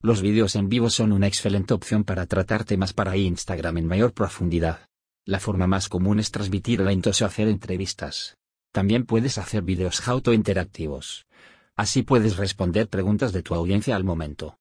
Los 0.00 0.20
vídeos 0.20 0.56
en 0.56 0.68
vivo 0.68 0.90
son 0.90 1.12
una 1.12 1.28
excelente 1.28 1.74
opción 1.74 2.02
para 2.02 2.26
tratar 2.26 2.64
temas 2.64 2.92
para 2.92 3.16
Instagram 3.16 3.78
en 3.78 3.86
mayor 3.86 4.12
profundidad. 4.14 4.88
La 5.28 5.40
forma 5.40 5.66
más 5.66 5.88
común 5.88 6.20
es 6.20 6.30
transmitir 6.30 6.80
eventos 6.80 7.20
o 7.20 7.26
hacer 7.26 7.48
entrevistas. 7.48 8.36
También 8.72 9.04
puedes 9.04 9.38
hacer 9.38 9.62
vídeos 9.62 10.06
auto 10.06 10.32
interactivos. 10.32 11.26
Así 11.74 12.04
puedes 12.04 12.36
responder 12.36 12.88
preguntas 12.88 13.32
de 13.32 13.42
tu 13.42 13.56
audiencia 13.56 13.96
al 13.96 14.04
momento. 14.04 14.56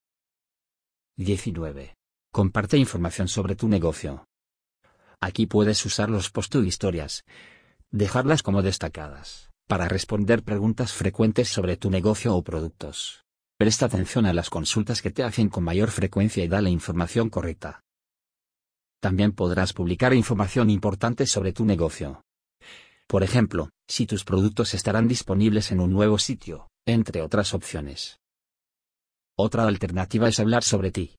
19. 1.17 1.93
Comparte 2.33 2.77
información 2.77 3.27
sobre 3.27 3.55
tu 3.55 3.67
negocio. 3.67 4.25
Aquí 5.21 5.45
puedes 5.45 5.85
usar 5.85 6.09
los 6.09 6.31
post 6.31 6.55
historias. 6.55 7.25
Dejarlas 7.91 8.41
como 8.41 8.63
destacadas, 8.63 9.51
para 9.67 9.87
responder 9.87 10.41
preguntas 10.41 10.93
frecuentes 10.93 11.47
sobre 11.47 11.77
tu 11.77 11.91
negocio 11.91 12.35
o 12.35 12.43
productos. 12.43 13.23
Presta 13.59 13.85
atención 13.85 14.25
a 14.25 14.33
las 14.33 14.49
consultas 14.49 15.03
que 15.03 15.11
te 15.11 15.23
hacen 15.23 15.47
con 15.47 15.63
mayor 15.63 15.91
frecuencia 15.91 16.43
y 16.43 16.47
da 16.47 16.59
la 16.59 16.71
información 16.71 17.29
correcta. 17.29 17.84
También 19.05 19.33
podrás 19.33 19.71
publicar 19.71 20.15
información 20.15 20.71
importante 20.71 21.27
sobre 21.27 21.53
tu 21.53 21.63
negocio. 21.63 22.23
Por 23.05 23.21
ejemplo, 23.21 23.69
si 23.87 24.07
tus 24.07 24.23
productos 24.23 24.73
estarán 24.73 25.07
disponibles 25.07 25.71
en 25.71 25.79
un 25.79 25.91
nuevo 25.91 26.17
sitio, 26.17 26.69
entre 26.87 27.21
otras 27.21 27.53
opciones. 27.53 28.19
Otra 29.37 29.67
alternativa 29.67 30.27
es 30.27 30.39
hablar 30.39 30.63
sobre 30.63 30.89
ti, 30.89 31.17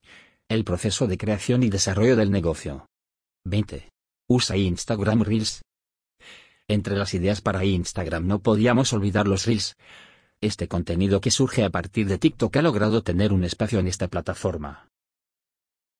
el 0.48 0.64
proceso 0.64 1.06
de 1.06 1.16
creación 1.16 1.62
y 1.62 1.70
desarrollo 1.70 2.16
del 2.16 2.32
negocio. 2.32 2.88
20. 3.44 3.88
Usa 4.28 4.56
Instagram 4.56 5.22
Reels. 5.22 5.62
Entre 6.66 6.96
las 6.96 7.14
ideas 7.14 7.40
para 7.40 7.64
Instagram 7.64 8.26
no 8.26 8.40
podíamos 8.40 8.92
olvidar 8.94 9.28
los 9.28 9.46
Reels. 9.46 9.76
Este 10.40 10.66
contenido 10.66 11.20
que 11.20 11.30
surge 11.30 11.62
a 11.62 11.70
partir 11.70 12.08
de 12.08 12.18
TikTok 12.18 12.56
ha 12.56 12.62
logrado 12.62 13.04
tener 13.04 13.32
un 13.32 13.44
espacio 13.44 13.78
en 13.78 13.86
esta 13.86 14.08
plataforma. 14.08 14.88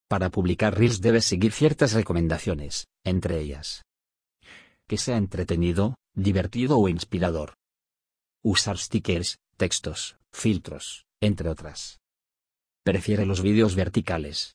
Para 0.09 0.31
publicar 0.31 0.79
Reels 0.79 1.01
debes 1.01 1.25
seguir 1.25 1.53
ciertas 1.53 1.93
recomendaciones, 1.93 2.87
entre 3.05 3.41
ellas. 3.41 3.85
Que 4.87 4.99
sea 4.99 5.17
entretenido, 5.17 5.97
divertido 6.15 6.79
o 6.79 6.89
inspirador. 6.89 7.55
Usar 8.45 8.79
stickers, 8.79 9.39
textos, 9.57 10.17
filtros, 10.33 11.07
entre 11.21 11.49
otras. 11.49 11.99
Prefiere 12.85 13.27
los 13.27 13.43
vídeos 13.43 13.75
verticales. 13.75 14.55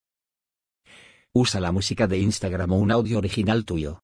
Usa 1.34 1.60
la 1.60 1.74
música 1.74 2.08
de 2.08 2.20
Instagram 2.20 2.72
o 2.72 2.78
un 2.78 2.92
audio 2.92 3.18
original 3.18 3.66
tuyo. 3.66 4.02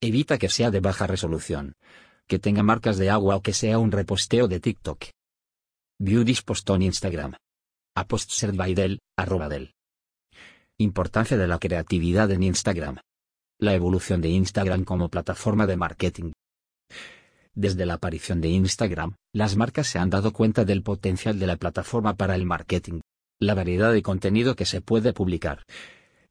Evita 0.00 0.36
que 0.36 0.50
sea 0.50 0.70
de 0.70 0.80
baja 0.80 1.06
resolución, 1.06 1.72
que 2.26 2.38
tenga 2.38 2.62
marcas 2.62 2.98
de 2.98 3.08
agua 3.08 3.36
o 3.36 3.42
que 3.42 3.54
sea 3.54 3.78
un 3.78 3.92
reposteo 3.92 4.46
de 4.46 4.60
TikTok. 4.60 5.06
View 5.98 6.24
this 6.24 6.42
post 6.42 6.68
on 6.68 6.82
Instagram. 6.82 7.34
A 7.96 8.04
by 8.04 8.98
arroba 9.16 9.48
del. 9.48 9.72
Importancia 10.80 11.36
de 11.36 11.48
la 11.48 11.58
creatividad 11.58 12.30
en 12.30 12.44
Instagram. 12.44 12.98
La 13.58 13.74
evolución 13.74 14.20
de 14.20 14.28
Instagram 14.28 14.84
como 14.84 15.08
plataforma 15.08 15.66
de 15.66 15.76
marketing. 15.76 16.30
Desde 17.52 17.84
la 17.84 17.94
aparición 17.94 18.40
de 18.40 18.50
Instagram, 18.50 19.16
las 19.32 19.56
marcas 19.56 19.88
se 19.88 19.98
han 19.98 20.08
dado 20.08 20.32
cuenta 20.32 20.64
del 20.64 20.84
potencial 20.84 21.40
de 21.40 21.48
la 21.48 21.56
plataforma 21.56 22.14
para 22.14 22.36
el 22.36 22.46
marketing. 22.46 23.00
La 23.40 23.54
variedad 23.54 23.92
de 23.92 24.02
contenido 24.02 24.54
que 24.54 24.66
se 24.66 24.80
puede 24.80 25.12
publicar, 25.12 25.64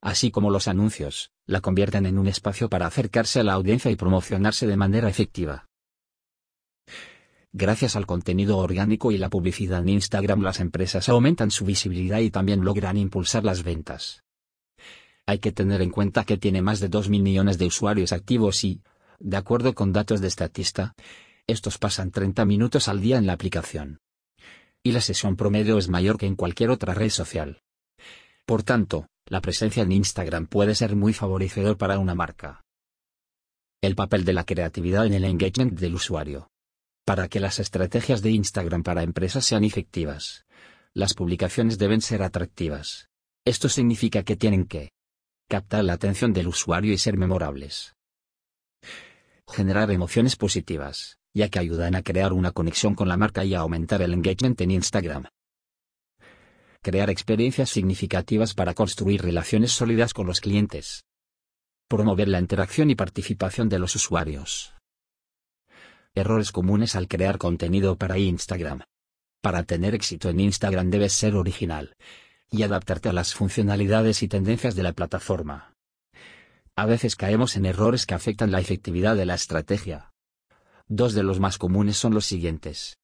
así 0.00 0.30
como 0.30 0.50
los 0.50 0.66
anuncios, 0.66 1.30
la 1.44 1.60
convierten 1.60 2.06
en 2.06 2.18
un 2.18 2.26
espacio 2.26 2.70
para 2.70 2.86
acercarse 2.86 3.40
a 3.40 3.44
la 3.44 3.52
audiencia 3.52 3.90
y 3.90 3.96
promocionarse 3.96 4.66
de 4.66 4.78
manera 4.78 5.10
efectiva. 5.10 5.66
Gracias 7.52 7.96
al 7.96 8.06
contenido 8.06 8.56
orgánico 8.56 9.12
y 9.12 9.18
la 9.18 9.28
publicidad 9.28 9.82
en 9.82 9.90
Instagram 9.90 10.40
las 10.40 10.60
empresas 10.60 11.10
aumentan 11.10 11.50
su 11.50 11.66
visibilidad 11.66 12.20
y 12.20 12.30
también 12.30 12.64
logran 12.64 12.96
impulsar 12.96 13.44
las 13.44 13.62
ventas. 13.62 14.22
Hay 15.28 15.40
que 15.40 15.52
tener 15.52 15.82
en 15.82 15.90
cuenta 15.90 16.24
que 16.24 16.38
tiene 16.38 16.62
más 16.62 16.80
de 16.80 16.88
2.000 16.88 17.20
millones 17.20 17.58
de 17.58 17.66
usuarios 17.66 18.12
activos 18.12 18.64
y, 18.64 18.80
de 19.18 19.36
acuerdo 19.36 19.74
con 19.74 19.92
datos 19.92 20.22
de 20.22 20.30
Statista, 20.30 20.94
estos 21.46 21.76
pasan 21.76 22.10
30 22.10 22.46
minutos 22.46 22.88
al 22.88 23.02
día 23.02 23.18
en 23.18 23.26
la 23.26 23.34
aplicación. 23.34 24.00
Y 24.82 24.92
la 24.92 25.02
sesión 25.02 25.36
promedio 25.36 25.76
es 25.76 25.90
mayor 25.90 26.16
que 26.16 26.24
en 26.24 26.34
cualquier 26.34 26.70
otra 26.70 26.94
red 26.94 27.10
social. 27.10 27.60
Por 28.46 28.62
tanto, 28.62 29.06
la 29.26 29.42
presencia 29.42 29.82
en 29.82 29.92
Instagram 29.92 30.46
puede 30.46 30.74
ser 30.74 30.96
muy 30.96 31.12
favorecedor 31.12 31.76
para 31.76 31.98
una 31.98 32.14
marca. 32.14 32.64
El 33.82 33.96
papel 33.96 34.24
de 34.24 34.32
la 34.32 34.44
creatividad 34.44 35.04
en 35.04 35.12
el 35.12 35.26
engagement 35.26 35.78
del 35.78 35.94
usuario. 35.94 36.48
Para 37.04 37.28
que 37.28 37.38
las 37.38 37.58
estrategias 37.58 38.22
de 38.22 38.30
Instagram 38.30 38.82
para 38.82 39.02
empresas 39.02 39.44
sean 39.44 39.64
efectivas, 39.64 40.46
las 40.94 41.12
publicaciones 41.12 41.76
deben 41.76 42.00
ser 42.00 42.22
atractivas. 42.22 43.10
Esto 43.44 43.68
significa 43.68 44.22
que 44.22 44.34
tienen 44.34 44.64
que 44.64 44.88
captar 45.48 45.82
la 45.82 45.94
atención 45.94 46.34
del 46.34 46.48
usuario 46.48 46.92
y 46.92 46.98
ser 46.98 47.16
memorables. 47.16 47.94
Generar 49.48 49.90
emociones 49.90 50.36
positivas, 50.36 51.18
ya 51.32 51.48
que 51.48 51.58
ayudan 51.58 51.94
a 51.94 52.02
crear 52.02 52.34
una 52.34 52.52
conexión 52.52 52.94
con 52.94 53.08
la 53.08 53.16
marca 53.16 53.46
y 53.46 53.54
a 53.54 53.60
aumentar 53.60 54.02
el 54.02 54.12
engagement 54.12 54.60
en 54.60 54.72
Instagram. 54.72 55.24
Crear 56.82 57.08
experiencias 57.08 57.70
significativas 57.70 58.52
para 58.52 58.74
construir 58.74 59.22
relaciones 59.22 59.72
sólidas 59.72 60.12
con 60.12 60.26
los 60.26 60.40
clientes. 60.40 61.04
Promover 61.88 62.28
la 62.28 62.40
interacción 62.40 62.90
y 62.90 62.94
participación 62.94 63.70
de 63.70 63.78
los 63.78 63.96
usuarios. 63.96 64.74
Errores 66.14 66.52
comunes 66.52 66.94
al 66.94 67.08
crear 67.08 67.38
contenido 67.38 67.96
para 67.96 68.18
Instagram. 68.18 68.82
Para 69.40 69.62
tener 69.62 69.94
éxito 69.94 70.28
en 70.28 70.40
Instagram 70.40 70.90
debes 70.90 71.14
ser 71.14 71.36
original, 71.36 71.94
y 72.50 72.62
adaptarte 72.62 73.08
a 73.08 73.12
las 73.12 73.34
funcionalidades 73.34 74.22
y 74.22 74.28
tendencias 74.28 74.74
de 74.74 74.82
la 74.82 74.92
plataforma. 74.92 75.74
A 76.76 76.86
veces 76.86 77.16
caemos 77.16 77.56
en 77.56 77.66
errores 77.66 78.06
que 78.06 78.14
afectan 78.14 78.52
la 78.52 78.60
efectividad 78.60 79.16
de 79.16 79.26
la 79.26 79.34
estrategia. 79.34 80.12
Dos 80.86 81.12
de 81.12 81.22
los 81.22 81.40
más 81.40 81.58
comunes 81.58 81.96
son 81.96 82.14
los 82.14 82.24
siguientes. 82.24 82.96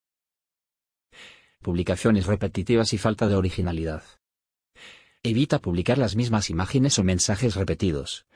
Publicaciones 1.61 2.27
repetitivas 2.27 2.93
y 2.93 2.99
falta 2.99 3.27
de 3.27 3.35
originalidad. 3.35 4.03
Evita 5.23 5.59
publicar 5.59 5.99
las 5.99 6.17
mismas 6.17 6.51
imágenes 6.51 6.99
o 6.99 7.05
mensajes 7.05 7.55
repetidos, 7.55 8.27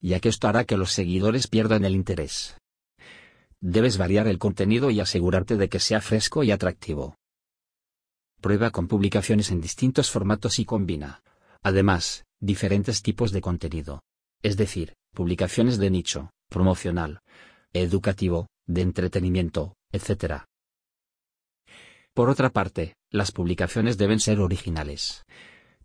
ya 0.00 0.18
que 0.20 0.28
esto 0.28 0.48
hará 0.48 0.64
que 0.64 0.76
los 0.76 0.92
seguidores 0.92 1.46
pierdan 1.46 1.84
el 1.84 1.94
interés. 1.94 2.56
Debes 3.60 3.98
variar 3.98 4.28
el 4.28 4.38
contenido 4.38 4.90
y 4.90 5.00
asegurarte 5.00 5.56
de 5.56 5.68
que 5.68 5.80
sea 5.80 6.00
fresco 6.00 6.44
y 6.44 6.50
atractivo. 6.50 7.16
Prueba 8.40 8.70
con 8.70 8.86
publicaciones 8.86 9.50
en 9.50 9.60
distintos 9.60 10.10
formatos 10.10 10.58
y 10.58 10.64
combina, 10.64 11.22
además, 11.62 12.24
diferentes 12.40 13.02
tipos 13.02 13.32
de 13.32 13.40
contenido. 13.40 14.02
Es 14.42 14.56
decir, 14.56 14.94
publicaciones 15.12 15.78
de 15.78 15.90
nicho, 15.90 16.30
promocional, 16.48 17.20
educativo, 17.72 18.46
de 18.66 18.82
entretenimiento, 18.82 19.74
etc. 19.90 20.44
Por 22.14 22.30
otra 22.30 22.50
parte, 22.50 22.94
las 23.10 23.32
publicaciones 23.32 23.98
deben 23.98 24.20
ser 24.20 24.40
originales. 24.40 25.24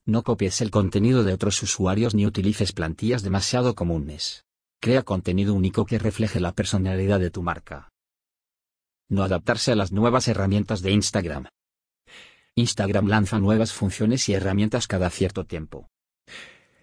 No 0.06 0.24
copies 0.24 0.62
el 0.62 0.70
contenido 0.70 1.24
de 1.24 1.34
otros 1.34 1.64
usuarios 1.64 2.14
ni 2.14 2.26
utilices 2.26 2.72
plantillas 2.72 3.24
demasiado 3.24 3.74
comunes. 3.74 4.44
Crea 4.80 5.02
contenido 5.02 5.54
único 5.54 5.86
que 5.86 5.98
refleje 5.98 6.40
la 6.40 6.52
personalidad 6.52 7.20
de 7.20 7.32
tu 7.32 7.42
marca. 7.42 7.90
No 9.10 9.24
adaptarse 9.24 9.72
a 9.72 9.76
las 9.76 9.92
nuevas 9.92 10.28
herramientas 10.28 10.82
de 10.82 10.92
Instagram. 10.92 11.48
Instagram 12.56 13.08
lanza 13.08 13.40
nuevas 13.40 13.74
funciones 13.74 14.30
y 14.30 14.34
herramientas 14.34 14.88
cada 14.88 15.10
cierto 15.10 15.44
tiempo. 15.46 15.90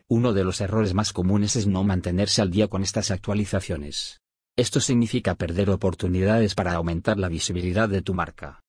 Uno 0.08 0.32
de 0.32 0.42
los 0.42 0.60
errores 0.60 0.94
más 0.94 1.12
comunes 1.12 1.54
es 1.54 1.68
no 1.68 1.84
mantenerse 1.84 2.42
al 2.42 2.50
día 2.50 2.66
con 2.66 2.82
estas 2.82 3.12
actualizaciones. 3.12 4.20
Esto 4.56 4.80
significa 4.80 5.36
perder 5.36 5.70
oportunidades 5.70 6.56
para 6.56 6.72
aumentar 6.72 7.18
la 7.18 7.28
visibilidad 7.28 7.88
de 7.88 8.02
tu 8.02 8.14
marca. 8.14 8.60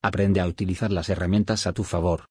Aprende 0.00 0.40
a 0.40 0.46
utilizar 0.46 0.92
las 0.92 1.08
herramientas 1.08 1.66
a 1.66 1.72
tu 1.72 1.82
favor. 1.82 2.26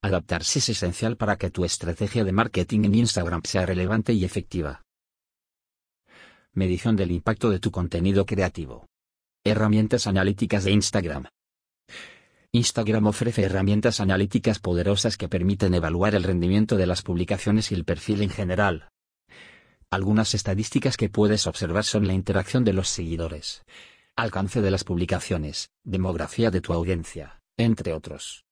Adaptarse 0.00 0.60
es 0.60 0.68
esencial 0.68 1.16
para 1.16 1.36
que 1.36 1.50
tu 1.50 1.64
estrategia 1.64 2.22
de 2.22 2.30
marketing 2.30 2.84
en 2.84 2.94
Instagram 2.94 3.42
sea 3.44 3.66
relevante 3.66 4.12
y 4.12 4.24
efectiva. 4.24 4.82
Medición 6.52 6.94
del 6.94 7.10
impacto 7.10 7.50
de 7.50 7.58
tu 7.58 7.72
contenido 7.72 8.24
creativo. 8.24 8.86
Herramientas 9.44 10.06
analíticas 10.06 10.62
de 10.62 10.70
Instagram. 10.70 11.26
Instagram 12.54 13.08
ofrece 13.08 13.42
herramientas 13.42 13.98
analíticas 13.98 14.60
poderosas 14.60 15.16
que 15.16 15.28
permiten 15.28 15.74
evaluar 15.74 16.14
el 16.14 16.22
rendimiento 16.22 16.76
de 16.76 16.86
las 16.86 17.02
publicaciones 17.02 17.72
y 17.72 17.74
el 17.74 17.84
perfil 17.84 18.22
en 18.22 18.30
general. 18.30 18.90
Algunas 19.90 20.34
estadísticas 20.34 20.96
que 20.96 21.08
puedes 21.08 21.48
observar 21.48 21.82
son 21.82 22.06
la 22.06 22.12
interacción 22.12 22.62
de 22.62 22.72
los 22.72 22.88
seguidores, 22.88 23.64
alcance 24.14 24.62
de 24.62 24.70
las 24.70 24.84
publicaciones, 24.84 25.72
demografía 25.82 26.52
de 26.52 26.60
tu 26.60 26.72
audiencia, 26.72 27.40
entre 27.56 27.92
otros. 27.92 28.44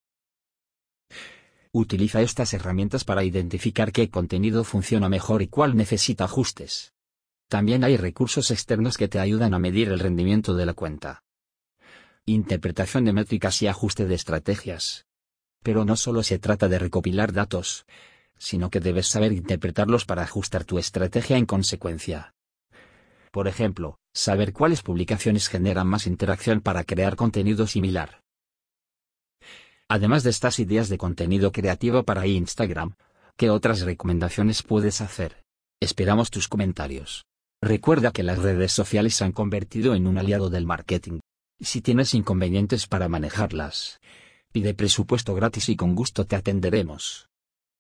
Utiliza 1.71 2.23
estas 2.23 2.55
herramientas 2.55 3.05
para 3.05 3.23
identificar 3.23 3.93
qué 3.93 4.11
contenido 4.11 4.65
funciona 4.65 5.09
mejor 5.09 5.43
y 5.43 5.47
cuál 5.47 5.77
necesita 5.77 6.25
ajustes. 6.25 6.93
También 7.49 7.85
hay 7.85 7.97
recursos 7.97 8.51
externos 8.51 8.97
que 8.97 9.07
te 9.07 9.21
ayudan 9.21 9.55
a 9.55 9.61
medir 9.61 9.91
el 9.91 10.01
rendimiento 10.01 10.57
de 10.57 10.67
la 10.67 10.75
cuenta 10.75 11.23
interpretación 12.27 13.05
de 13.05 13.13
métricas 13.13 13.61
y 13.63 13.67
ajuste 13.67 14.07
de 14.07 14.15
estrategias. 14.15 15.07
Pero 15.63 15.85
no 15.85 15.97
solo 15.97 16.23
se 16.23 16.39
trata 16.39 16.69
de 16.69 16.79
recopilar 16.79 17.33
datos, 17.33 17.85
sino 18.39 18.71
que 18.71 18.81
debes 18.81 19.09
saber 19.09 19.33
interpretarlos 19.33 20.05
para 20.05 20.23
ajustar 20.23 20.65
tu 20.65 20.79
estrategia 20.79 21.37
en 21.37 21.47
consecuencia. 21.47 22.35
Por 23.31 23.49
ejemplo, 23.49 23.99
saber 24.13 24.53
cuáles 24.53 24.83
publicaciones 24.83 25.49
generan 25.49 25.87
más 25.87 26.07
interacción 26.07 26.61
para 26.61 26.85
crear 26.85 27.17
contenido 27.17 27.67
similar. 27.67 28.23
Además 29.89 30.23
de 30.23 30.31
estas 30.31 30.59
ideas 30.59 30.89
de 30.89 30.99
contenido 30.99 31.51
creativo 31.53 32.03
para 32.03 32.27
Instagram, 32.27 32.95
¿qué 33.37 33.51
otras 33.51 33.83
recomendaciones 33.83 34.63
puedes 34.63 35.01
hacer? 35.01 35.43
Esperamos 35.81 36.31
tus 36.31 36.49
comentarios. 36.49 37.25
Recuerda 37.61 38.13
que 38.13 38.23
las 38.23 38.39
redes 38.39 38.73
sociales 38.73 39.15
se 39.15 39.25
han 39.25 39.33
convertido 39.33 39.95
en 39.95 40.07
un 40.07 40.19
aliado 40.19 40.51
del 40.51 40.67
marketing. 40.67 41.21
Si 41.63 41.81
tienes 41.81 42.13
inconvenientes 42.15 42.89
para 42.89 43.09
manejarlas, 43.09 44.01
pide 44.51 44.75
presupuesto 44.75 45.33
gratis 45.37 45.69
y 45.69 45.77
con 45.77 45.95
gusto 45.95 46.27
te 46.27 46.35
atenderemos. 46.35 47.32